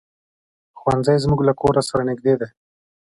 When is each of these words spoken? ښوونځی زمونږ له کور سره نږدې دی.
ښوونځی 0.79 1.17
زمونږ 1.23 1.41
له 1.47 1.53
کور 1.61 1.75
سره 1.89 2.01
نږدې 2.09 2.33
دی. 2.39 2.49